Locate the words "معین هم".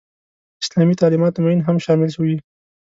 1.43-1.77